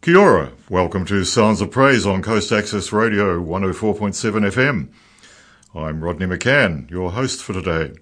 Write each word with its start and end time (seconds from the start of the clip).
Kia 0.00 0.16
ora. 0.16 0.52
Welcome 0.70 1.04
to 1.06 1.24
Sounds 1.24 1.60
of 1.60 1.72
Praise 1.72 2.06
on 2.06 2.22
Coast 2.22 2.52
Access 2.52 2.92
Radio 2.92 3.42
104.7 3.42 4.48
FM. 4.48 4.90
I'm 5.74 6.04
Rodney 6.04 6.26
McCann, 6.26 6.88
your 6.88 7.10
host 7.10 7.42
for 7.42 7.52
today. 7.52 7.98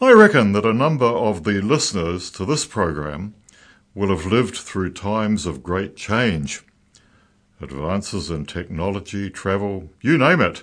I 0.00 0.12
reckon 0.12 0.52
that 0.52 0.64
a 0.64 0.72
number 0.72 1.04
of 1.04 1.42
the 1.42 1.60
listeners 1.60 2.30
to 2.30 2.44
this 2.44 2.64
program 2.64 3.34
will 3.96 4.16
have 4.16 4.30
lived 4.30 4.54
through 4.54 4.92
times 4.92 5.44
of 5.44 5.64
great 5.64 5.96
change. 5.96 6.62
Advances 7.60 8.30
in 8.30 8.46
technology, 8.46 9.28
travel, 9.28 9.90
you 10.00 10.16
name 10.16 10.40
it. 10.40 10.62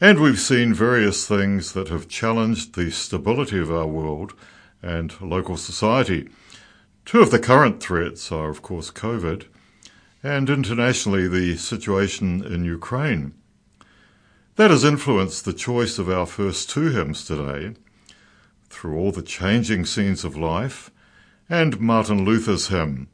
And 0.00 0.20
we've 0.20 0.38
seen 0.38 0.72
various 0.72 1.26
things 1.26 1.72
that 1.72 1.88
have 1.88 2.06
challenged 2.06 2.76
the 2.76 2.92
stability 2.92 3.58
of 3.58 3.72
our 3.72 3.88
world 3.88 4.32
and 4.80 5.20
local 5.20 5.56
society. 5.56 6.28
Two 7.04 7.20
of 7.20 7.30
the 7.30 7.38
current 7.38 7.82
threats 7.82 8.30
are, 8.30 8.48
of 8.48 8.62
course, 8.62 8.90
COVID 8.90 9.46
and 10.22 10.50
internationally 10.50 11.26
the 11.26 11.56
situation 11.56 12.44
in 12.44 12.64
Ukraine. 12.64 13.34
That 14.56 14.70
has 14.70 14.84
influenced 14.84 15.44
the 15.44 15.52
choice 15.52 15.98
of 15.98 16.10
our 16.10 16.26
first 16.26 16.68
two 16.68 16.90
hymns 16.90 17.24
today, 17.24 17.74
through 18.68 18.98
all 18.98 19.12
the 19.12 19.22
changing 19.22 19.86
scenes 19.86 20.24
of 20.24 20.36
life, 20.36 20.90
and 21.48 21.80
Martin 21.80 22.24
Luther's 22.24 22.68
hymn, 22.68 23.08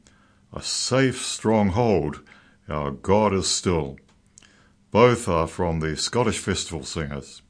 A 0.53 0.61
Safe 0.61 1.25
Stronghold, 1.25 2.21
Our 2.67 2.91
God 2.91 3.33
is 3.33 3.49
Still. 3.49 3.97
Both 4.91 5.27
are 5.27 5.47
from 5.47 5.79
the 5.79 5.95
Scottish 5.95 6.37
Festival 6.37 6.83
Singers. 6.83 7.41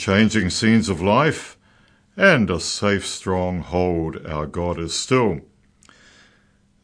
Changing 0.00 0.48
scenes 0.48 0.88
of 0.88 1.02
life, 1.02 1.58
and 2.16 2.48
a 2.48 2.58
safe 2.58 3.06
strong 3.06 3.60
hold 3.60 4.16
our 4.26 4.46
God 4.46 4.78
is 4.78 4.94
still. 4.94 5.40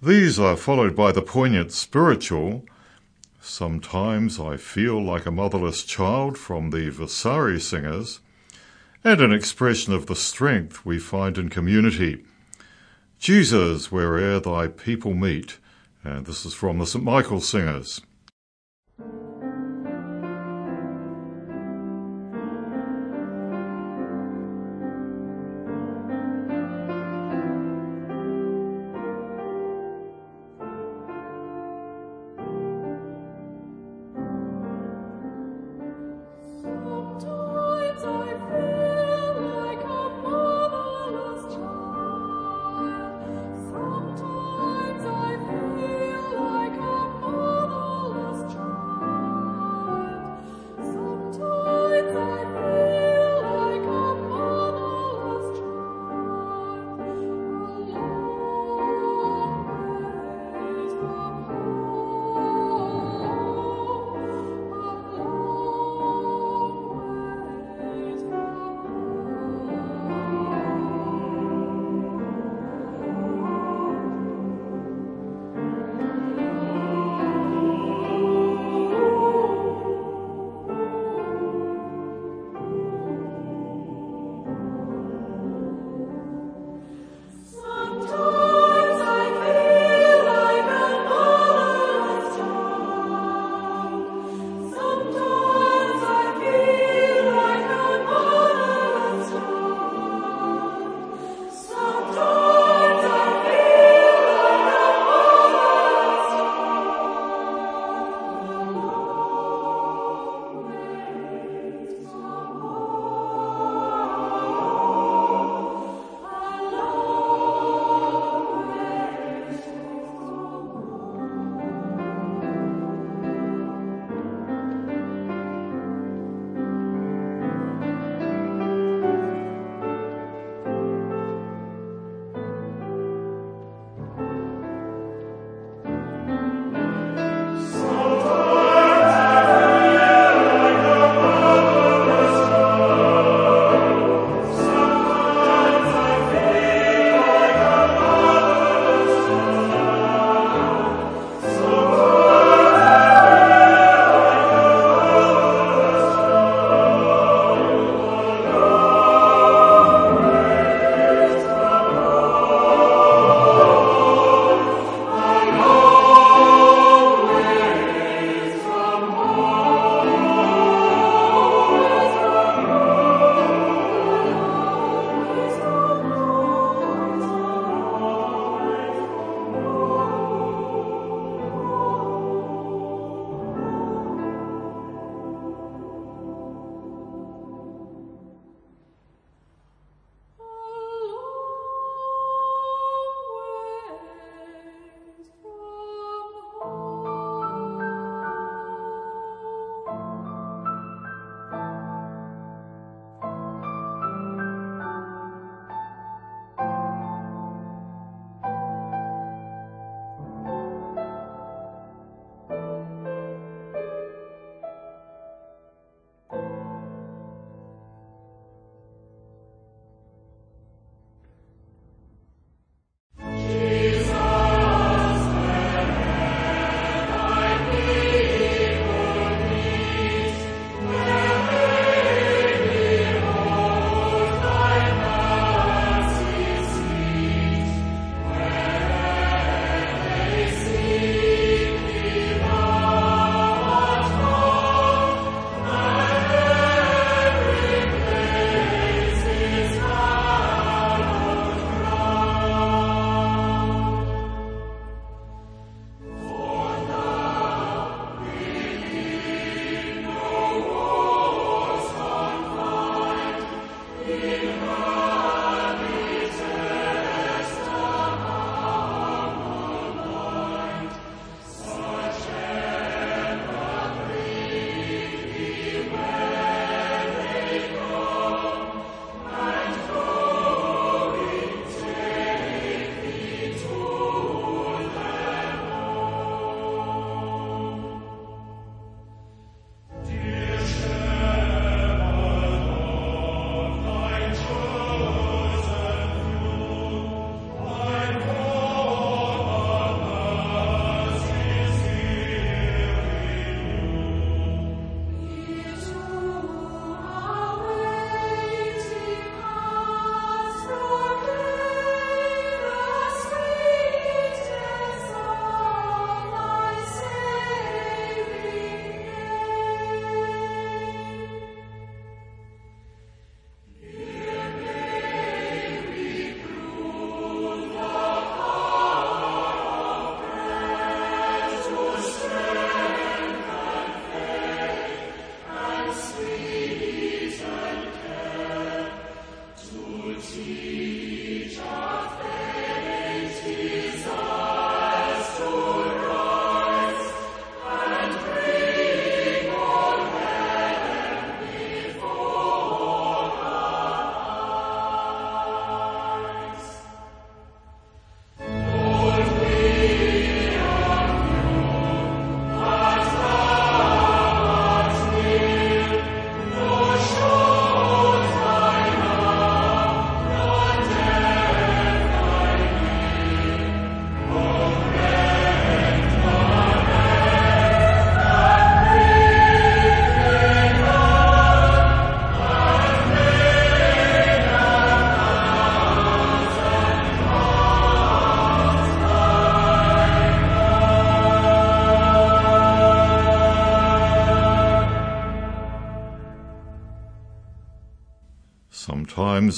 These 0.02 0.38
are 0.38 0.54
followed 0.54 0.94
by 0.94 1.12
the 1.12 1.22
poignant 1.22 1.72
spiritual. 1.72 2.66
Sometimes 3.40 4.38
I 4.38 4.58
feel 4.58 5.02
like 5.02 5.24
a 5.24 5.30
motherless 5.30 5.82
child 5.82 6.36
from 6.36 6.68
the 6.68 6.90
Vasari 6.90 7.58
singers, 7.58 8.20
and 9.02 9.18
an 9.22 9.32
expression 9.32 9.94
of 9.94 10.04
the 10.04 10.14
strength 10.14 10.84
we 10.84 10.98
find 10.98 11.38
in 11.38 11.48
community. 11.48 12.22
Jesus, 13.18 13.90
where'er 13.90 14.40
thy 14.40 14.68
people 14.68 15.14
meet. 15.14 15.56
And 16.04 16.26
this 16.26 16.44
is 16.44 16.52
from 16.52 16.80
the 16.80 16.86
St. 16.86 17.02
Michael 17.02 17.40
Singers. 17.40 18.02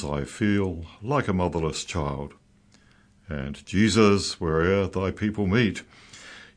I 0.05 0.25
feel 0.25 0.85
like 1.03 1.29
a 1.29 1.33
motherless 1.33 1.85
child. 1.85 2.35
And 3.29 3.65
Jesus, 3.67 4.41
where'er 4.41 4.87
thy 4.87 5.11
people 5.11 5.47
meet. 5.47 5.83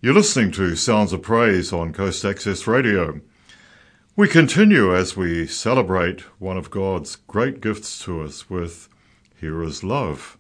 You're 0.02 0.14
listening 0.14 0.52
to 0.54 0.76
Sounds 0.76 1.14
of 1.14 1.22
Praise 1.22 1.72
on 1.72 1.94
Coast 1.94 2.26
Access 2.26 2.68
Radio. 2.68 3.22
We 4.16 4.28
continue 4.28 4.96
as 4.96 5.16
we 5.16 5.48
celebrate 5.48 6.22
one 6.40 6.58
of 6.58 6.70
God's 6.70 7.16
great 7.16 7.62
gifts 7.62 8.04
to 8.06 8.22
us 8.22 8.50
with 8.50 8.90
Here 9.40 9.64
is 9.64 9.84
Love 9.84 10.38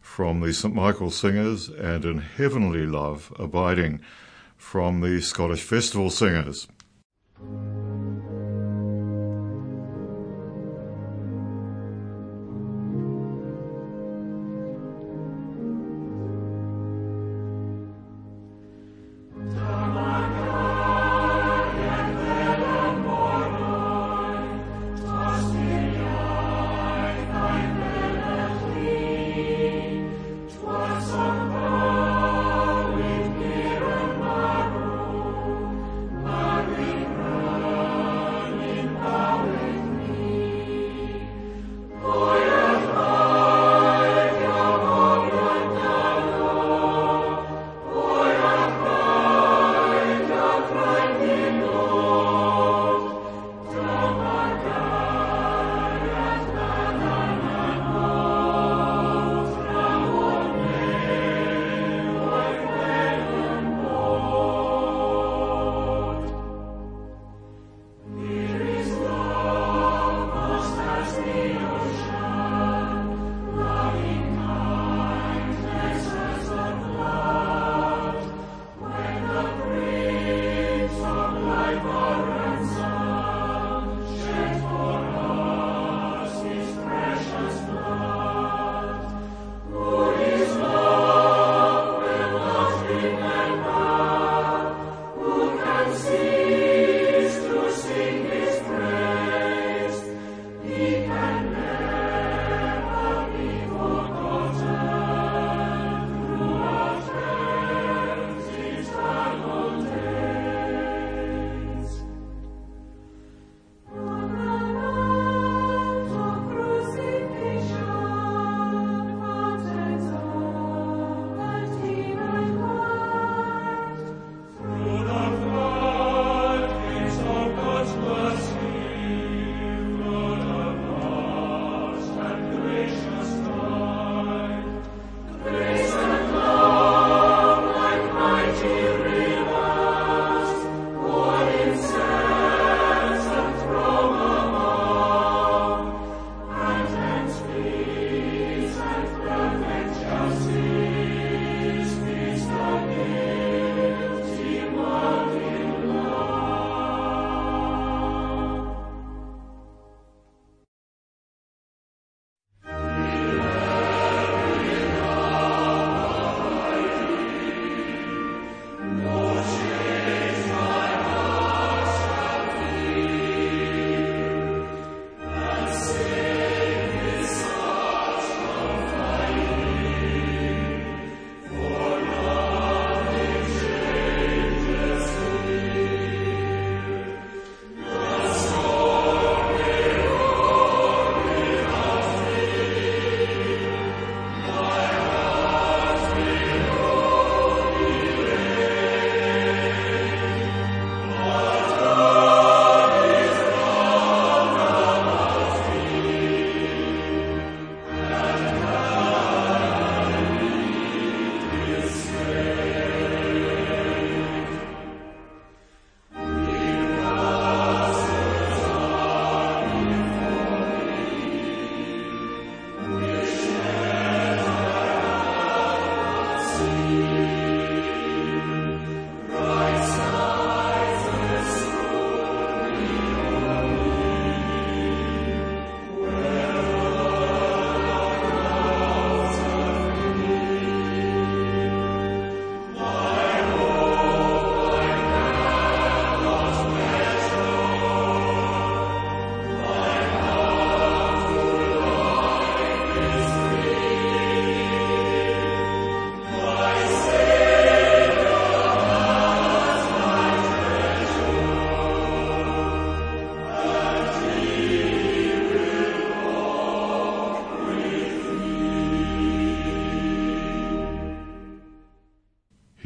from 0.00 0.40
the 0.40 0.52
St. 0.52 0.74
Michael 0.74 1.10
Singers 1.10 1.68
and 1.68 2.04
In 2.04 2.18
Heavenly 2.18 2.86
Love 2.86 3.32
Abiding 3.38 4.00
from 4.56 5.00
the 5.00 5.20
Scottish 5.20 5.62
Festival 5.62 6.10
Singers. 6.10 6.68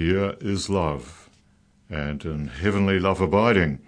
Is 0.09 0.71
love, 0.71 1.29
and 1.91 2.25
in 2.25 2.47
heavenly 2.47 3.01
love 3.01 3.21
abiding. 3.21 3.81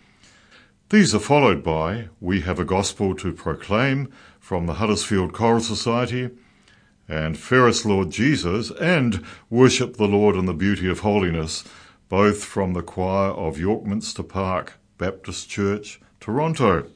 These 0.91 1.15
are 1.15 1.21
followed 1.21 1.63
by 1.63 2.09
We 2.21 2.41
Have 2.41 2.59
a 2.59 2.65
Gospel 2.65 3.15
to 3.15 3.33
Proclaim 3.33 4.13
from 4.41 4.67
the 4.67 4.75
Huddersfield 4.75 5.33
Choral 5.33 5.61
Society, 5.61 6.31
and 7.09 7.39
Fairest 7.39 7.87
Lord 7.87 8.11
Jesus, 8.11 8.73
and 8.81 9.25
Worship 9.49 9.97
the 9.97 10.09
Lord 10.09 10.35
in 10.35 10.47
the 10.47 10.53
Beauty 10.53 10.91
of 10.91 11.01
Holiness, 11.01 11.63
both 12.09 12.43
from 12.43 12.73
the 12.73 12.83
choir 12.83 13.31
of 13.31 13.59
Yorkminster 13.59 14.29
Park 14.29 14.75
Baptist 14.99 15.49
Church, 15.49 16.01
Toronto. 16.19 16.91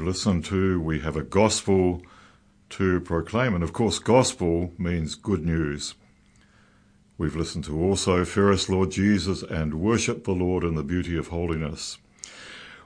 We've 0.00 0.06
listened 0.06 0.46
to, 0.46 0.80
we 0.80 1.00
have 1.00 1.16
a 1.16 1.22
gospel 1.22 2.00
to 2.70 3.00
proclaim. 3.00 3.54
And 3.54 3.62
of 3.62 3.74
course, 3.74 3.98
gospel 3.98 4.72
means 4.78 5.14
good 5.14 5.44
news. 5.44 5.94
We've 7.18 7.36
listened 7.36 7.64
to 7.64 7.78
also 7.78 8.24
Fairest, 8.24 8.70
Lord 8.70 8.92
Jesus, 8.92 9.42
and 9.42 9.74
Worship 9.74 10.24
the 10.24 10.32
Lord 10.32 10.64
in 10.64 10.74
the 10.74 10.82
Beauty 10.82 11.18
of 11.18 11.28
Holiness. 11.28 11.98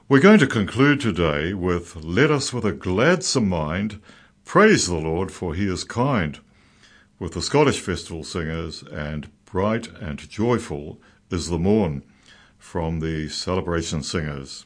We're 0.09 0.19
going 0.19 0.39
to 0.39 0.45
conclude 0.45 0.99
today 0.99 1.53
with 1.53 1.95
Let 1.95 2.31
us 2.31 2.51
with 2.51 2.65
a 2.65 2.73
gladsome 2.73 3.47
mind 3.47 4.01
praise 4.43 4.87
the 4.87 4.95
Lord, 4.95 5.31
for 5.31 5.55
he 5.55 5.67
is 5.69 5.85
kind, 5.85 6.37
with 7.17 7.31
the 7.31 7.41
Scottish 7.41 7.79
Festival 7.79 8.25
Singers 8.25 8.83
and 8.91 9.29
Bright 9.45 9.87
and 10.01 10.19
Joyful 10.29 10.99
is 11.31 11.47
the 11.47 11.59
Morn 11.59 12.03
from 12.57 12.99
the 12.99 13.29
Celebration 13.29 14.03
Singers. 14.03 14.65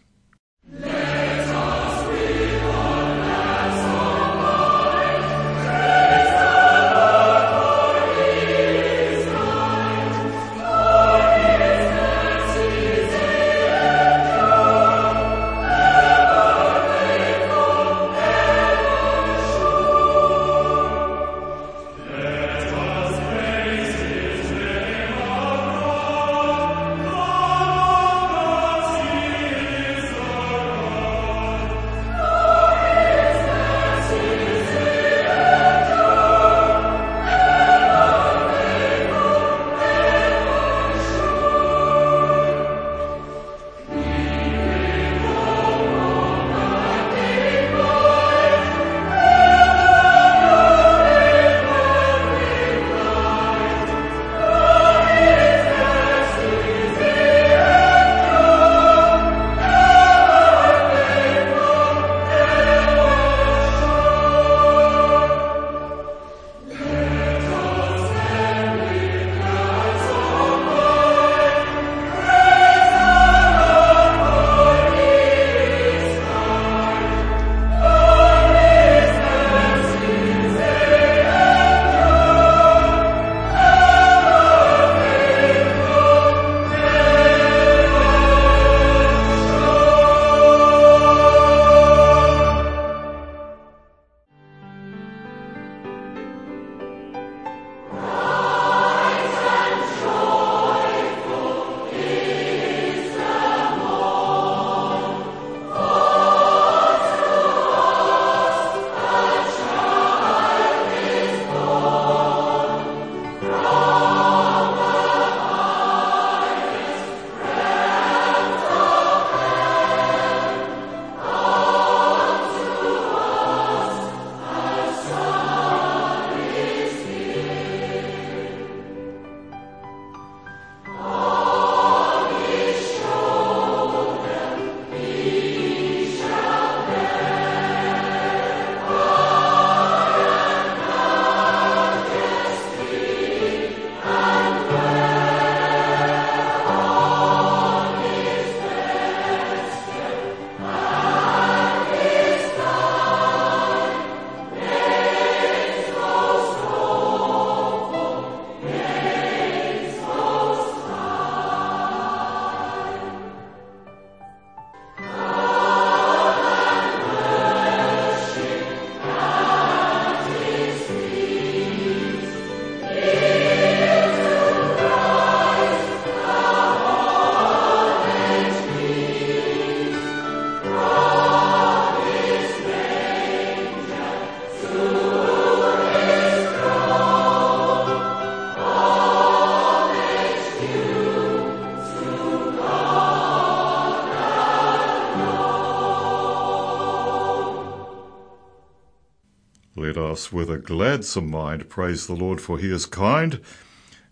Us 200.20 200.34
with 200.34 200.50
a 200.50 200.58
gladsome 200.58 201.32
mind 201.32 201.70
praise 201.70 202.06
the 202.06 202.14
Lord, 202.14 202.42
for 202.42 202.58
he 202.58 202.70
is 202.70 202.86
kind, 202.86 203.40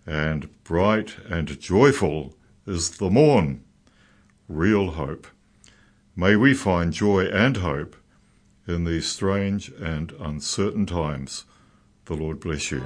and 0.06 0.48
bright 0.64 1.18
and 1.28 1.60
joyful 1.60 2.34
is 2.66 2.92
the 2.92 3.10
morn. 3.10 3.62
Real 4.48 4.92
hope. 4.92 5.28
May 6.16 6.38
we 6.38 6.54
find 6.54 6.94
joy 6.94 7.26
and 7.26 7.58
hope 7.58 7.98
in 8.66 8.86
these 8.86 9.06
strange 9.06 9.68
and 9.68 10.14
uncertain 10.18 10.86
times. 10.86 11.44
The 12.06 12.16
Lord 12.16 12.40
bless 12.40 12.72
you. 12.72 12.86